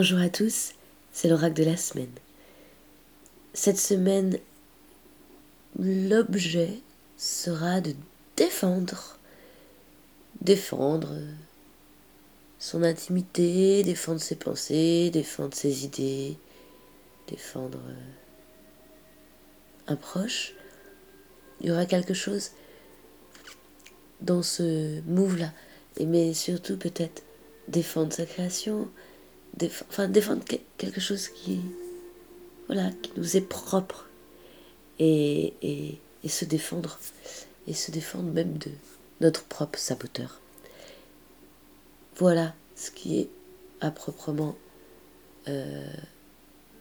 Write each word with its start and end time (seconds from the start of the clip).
Bonjour 0.00 0.20
à 0.20 0.30
tous, 0.30 0.72
c'est 1.12 1.28
l'oracle 1.28 1.56
de 1.56 1.64
la 1.64 1.76
semaine. 1.76 2.14
Cette 3.52 3.76
semaine, 3.76 4.38
l'objet 5.78 6.78
sera 7.18 7.82
de 7.82 7.92
défendre, 8.34 9.18
défendre 10.40 11.18
son 12.58 12.82
intimité, 12.82 13.82
défendre 13.82 14.22
ses 14.22 14.36
pensées, 14.36 15.10
défendre 15.10 15.54
ses 15.54 15.84
idées, 15.84 16.38
défendre 17.28 17.82
un 19.86 19.96
proche. 19.96 20.54
Il 21.60 21.66
y 21.66 21.72
aura 21.72 21.84
quelque 21.84 22.14
chose 22.14 22.52
dans 24.22 24.42
ce 24.42 25.02
move-là, 25.02 25.52
mais 26.02 26.32
surtout 26.32 26.78
peut-être 26.78 27.22
défendre 27.68 28.14
sa 28.14 28.24
création, 28.24 28.88
enfin 29.88 30.08
défendre 30.08 30.42
quelque 30.78 31.00
chose 31.00 31.28
qui, 31.28 31.60
voilà, 32.66 32.90
qui 33.02 33.12
nous 33.16 33.36
est 33.36 33.40
propre 33.40 34.08
et, 34.98 35.54
et, 35.62 35.98
et, 36.24 36.28
se 36.28 36.44
défendre 36.44 36.98
et 37.66 37.74
se 37.74 37.90
défendre 37.90 38.32
même 38.32 38.58
de 38.58 38.70
notre 39.20 39.44
propre 39.44 39.78
saboteur. 39.78 40.40
Voilà 42.16 42.54
ce 42.76 42.90
qui 42.90 43.18
est 43.20 43.28
à 43.80 43.90
proprement 43.90 44.56
euh, 45.48 45.92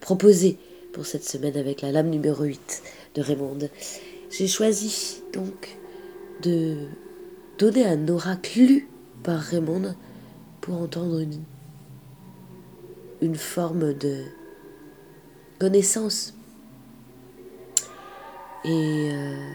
proposé 0.00 0.58
pour 0.92 1.06
cette 1.06 1.24
semaine 1.24 1.56
avec 1.56 1.80
la 1.80 1.92
lame 1.92 2.10
numéro 2.10 2.44
8 2.44 2.82
de 3.14 3.22
Raymond. 3.22 3.58
J'ai 4.30 4.46
choisi 4.46 5.22
donc 5.32 5.76
de 6.42 6.86
donner 7.58 7.86
un 7.86 8.08
oracle 8.08 8.58
lu 8.58 8.88
par 9.22 9.40
Raymond 9.40 9.94
pour 10.60 10.80
entendre 10.80 11.20
une, 11.20 11.40
une 13.22 13.36
forme 13.36 13.94
de 13.94 14.24
connaissance. 15.58 16.34
Et 18.64 19.10
euh, 19.12 19.52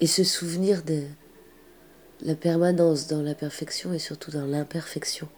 et 0.00 0.06
se 0.06 0.24
souvenir 0.24 0.82
de 0.82 1.02
la 2.22 2.34
permanence 2.34 3.06
dans 3.06 3.22
la 3.22 3.34
perfection 3.34 3.92
et 3.92 3.98
surtout 3.98 4.30
dans 4.30 4.46
l'imperfection. 4.46 5.28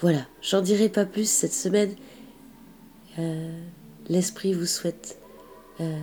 Voilà, 0.00 0.26
j'en 0.40 0.60
dirai 0.60 0.88
pas 0.88 1.04
plus 1.04 1.30
cette 1.30 1.52
semaine. 1.52 1.94
Euh, 3.18 3.62
l'esprit 4.08 4.54
vous 4.54 4.66
souhaite 4.66 5.18
euh, 5.80 5.98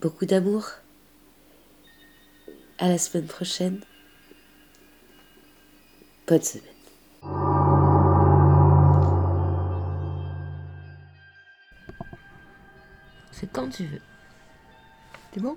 beaucoup 0.00 0.26
d'amour. 0.26 0.70
À 2.78 2.88
la 2.88 2.98
semaine 2.98 3.26
prochaine. 3.26 3.80
Bonne 6.26 6.42
semaine. 6.42 6.64
C'est 13.30 13.50
quand 13.52 13.68
tu 13.68 13.84
veux. 13.84 14.00
C'est 15.32 15.40
bon? 15.40 15.56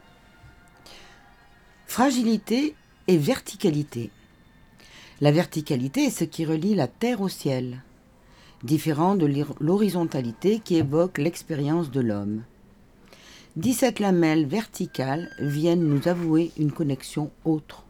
Fragilité 1.87 2.75
et 3.07 3.17
verticalité. 3.17 4.11
La 5.21 5.31
verticalité 5.31 6.05
est 6.05 6.09
ce 6.09 6.25
qui 6.25 6.45
relie 6.45 6.75
la 6.75 6.87
terre 6.87 7.21
au 7.21 7.29
ciel, 7.29 7.81
différent 8.63 9.15
de 9.15 9.45
l'horizontalité 9.61 10.59
qui 10.59 10.75
évoque 10.75 11.17
l'expérience 11.17 11.89
de 11.89 12.01
l'homme. 12.01 12.43
17 13.57 14.01
lamelles 14.01 14.45
verticales 14.45 15.29
viennent 15.39 15.87
nous 15.87 16.09
avouer 16.09 16.51
une 16.59 16.73
connexion 16.73 17.31
autre, 17.45 17.85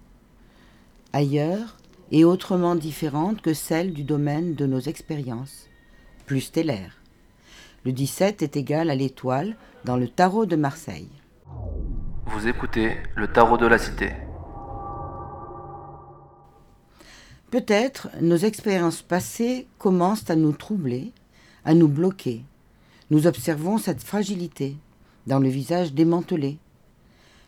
ailleurs 1.11 1.77
et 2.11 2.23
autrement 2.23 2.75
différente 2.75 3.41
que 3.41 3.55
celle 3.55 3.91
du 3.91 4.03
domaine 4.03 4.53
de 4.53 4.67
nos 4.67 4.79
expériences, 4.79 5.67
plus 6.27 6.41
stellaire. 6.41 7.01
Le 7.83 7.93
17 7.93 8.43
est 8.43 8.57
égal 8.57 8.91
à 8.91 8.95
l'étoile 8.95 9.55
dans 9.85 9.97
le 9.97 10.07
tarot 10.07 10.45
de 10.45 10.55
Marseille. 10.55 11.09
Vous 12.27 12.47
écoutez 12.47 12.97
le 13.15 13.27
tarot 13.27 13.57
de 13.57 13.65
la 13.65 13.79
cité. 13.79 14.11
Peut-être 17.49 18.09
nos 18.21 18.37
expériences 18.37 19.01
passées 19.01 19.65
commencent 19.79 20.29
à 20.29 20.35
nous 20.35 20.51
troubler, 20.51 21.11
à 21.63 21.73
nous 21.73 21.87
bloquer. 21.87 22.43
Nous 23.09 23.25
observons 23.25 23.79
cette 23.79 24.03
fragilité 24.03 24.77
dans 25.27 25.39
le 25.39 25.49
visage 25.49 25.93
démantelé. 25.93 26.57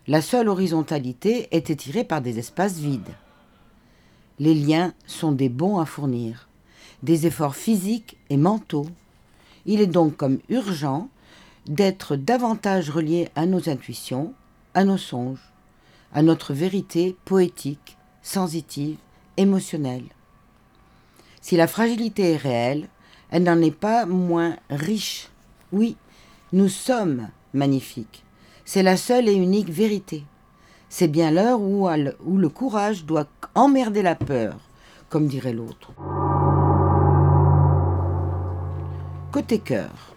La 0.08 0.22
seule 0.22 0.50
horizontalité 0.50 1.48
est 1.52 1.70
étirée 1.70 2.04
par 2.04 2.22
des 2.22 2.40
espaces 2.40 2.78
vides. 2.78 3.16
Les 4.40 4.54
liens 4.54 4.94
sont 5.06 5.32
des 5.32 5.50
bons 5.50 5.80
à 5.80 5.86
fournir, 5.86 6.48
des 7.04 7.28
efforts 7.28 7.56
physiques 7.56 8.18
et 8.30 8.38
mentaux. 8.38 8.88
Il 9.66 9.82
est 9.82 9.88
donc 9.88 10.16
comme 10.16 10.40
urgent 10.50 11.10
d'être 11.68 12.16
davantage 12.16 12.90
relié 12.90 13.30
à 13.36 13.46
nos 13.46 13.68
intuitions, 13.70 14.34
à 14.74 14.86
nos 14.86 14.98
songes, 14.98 15.52
à 16.14 16.22
notre 16.22 16.54
vérité 16.54 17.16
poétique, 17.26 17.98
sensitive, 18.22 18.98
émotionnelle. 19.36 20.06
Si 21.42 21.58
la 21.58 21.68
fragilité 21.68 22.32
est 22.32 22.38
réelle, 22.38 22.88
elle 23.30 23.44
n'en 23.44 23.62
est 23.62 23.72
pas 23.72 24.06
moins 24.06 24.56
riche. 24.70 25.30
Oui, 25.72 25.98
nous 26.54 26.70
sommes 26.70 27.30
magnifique. 27.54 28.24
C'est 28.66 28.84
la 28.84 28.98
seule 28.98 29.30
et 29.30 29.34
unique 29.34 29.70
vérité. 29.70 30.24
C'est 30.90 31.08
bien 31.08 31.32
l'heure 31.32 31.62
où, 31.62 31.88
où 32.26 32.38
le 32.38 32.50
courage 32.50 33.06
doit 33.06 33.28
emmerder 33.56 34.02
la 34.02 34.16
peur, 34.16 34.58
comme 35.10 35.28
dirait 35.28 35.54
l'autre. 35.54 35.92
Côté 39.32 39.60
cœur. 39.60 40.16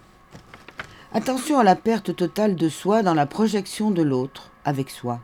Attention 1.12 1.58
à 1.58 1.64
la 1.64 1.74
perte 1.74 2.14
totale 2.14 2.54
de 2.54 2.68
soi 2.68 3.02
dans 3.02 3.14
la 3.14 3.26
projection 3.26 3.90
de 3.90 4.02
l'autre 4.02 4.52
avec 4.64 4.90
soi. 4.90 5.20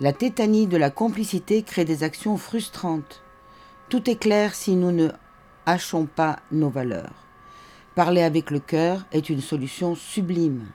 La 0.00 0.12
tétanie 0.12 0.66
de 0.66 0.76
la 0.76 0.90
complicité 0.90 1.62
crée 1.62 1.84
des 1.84 2.02
actions 2.02 2.36
frustrantes. 2.36 3.22
Tout 3.88 4.10
est 4.10 4.16
clair 4.16 4.54
si 4.54 4.74
nous 4.74 4.92
ne 4.92 5.08
hachons 5.66 6.06
pas 6.06 6.40
nos 6.50 6.68
valeurs. 6.68 7.14
Parler 7.94 8.22
avec 8.22 8.50
le 8.50 8.60
cœur 8.60 9.06
est 9.12 9.28
une 9.28 9.40
solution 9.40 9.94
sublime. 9.94 10.66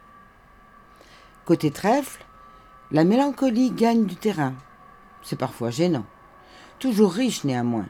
Côté 1.45 1.71
trèfle, 1.71 2.23
la 2.91 3.03
mélancolie 3.03 3.71
gagne 3.71 4.05
du 4.05 4.15
terrain. 4.15 4.53
C'est 5.23 5.37
parfois 5.37 5.71
gênant. 5.71 6.05
Toujours 6.79 7.11
riche 7.11 7.43
néanmoins. 7.43 7.87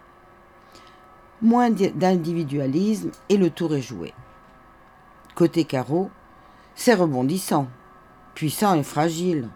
Moins 1.41 1.69
d'individualisme 1.69 3.12
et 3.30 3.38
le 3.38 3.52
tour 3.52 3.75
est 3.75 3.81
joué. 3.81 4.12
Côté 5.36 5.66
carreau, 5.66 6.09
c'est 6.74 6.96
rebondissant, 6.96 7.68
puissant 8.34 8.74
et 8.74 8.84
fragile. 8.84 9.50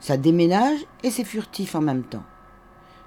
Ça 0.00 0.16
déménage 0.16 0.80
et 1.04 1.12
c'est 1.12 1.24
furtif 1.24 1.76
en 1.76 1.80
même 1.80 2.02
temps. 2.02 2.24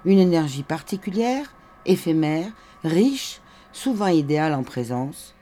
Une 0.06 0.18
énergie 0.18 0.62
particulière, 0.62 1.52
éphémère, 1.84 2.50
riche, 2.84 3.42
souvent 3.72 4.06
idéale 4.06 4.54
en 4.54 4.62
présence, 4.62 5.34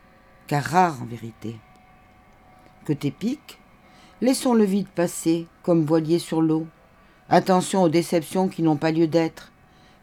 car 0.47 0.63
rare 0.63 1.01
en 1.01 1.05
vérité. 1.05 1.57
Côté 2.85 3.09
pique, 3.11 3.60
Laissons 4.21 4.53
le 4.53 4.65
vide 4.65 4.87
passer, 4.87 5.47
comme 5.63 5.83
voilier 5.83 6.19
sur 6.19 6.43
l'eau. 6.43 6.67
Attention 7.27 7.81
aux 7.81 7.89
déceptions 7.89 8.49
qui 8.49 8.61
n'ont 8.61 8.75
pas 8.75 8.91
lieu 8.91 9.07
d'être. 9.07 9.51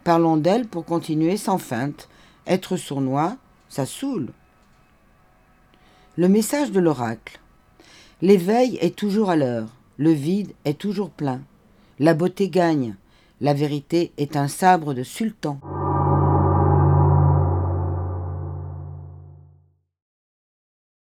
Parlons 0.02 0.36
d'elles 0.36 0.66
pour 0.66 0.84
continuer 0.84 1.36
sans 1.36 1.58
feinte. 1.58 2.08
Être 2.44 2.76
sournois, 2.76 3.36
ça 3.68 3.86
saoule. 3.86 4.32
Le 6.16 6.28
message 6.28 6.72
de 6.72 6.80
l'oracle. 6.80 7.38
L'éveil 8.20 8.76
est 8.80 8.96
toujours 8.96 9.30
à 9.30 9.36
l'heure, 9.36 9.68
le 9.98 10.10
vide 10.10 10.52
est 10.64 10.78
toujours 10.78 11.10
plein. 11.10 11.40
La 12.00 12.14
beauté 12.14 12.48
gagne, 12.48 12.96
la 13.40 13.54
vérité 13.54 14.12
est 14.18 14.36
un 14.36 14.48
sabre 14.48 14.94
de 14.94 15.04
sultan. 15.04 15.60